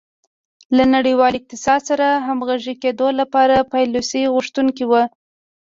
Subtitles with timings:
[0.77, 5.03] له نړیوال اقتصاد سره د همغږي کېدو لپاره پالیسیو غوښتونکې وه.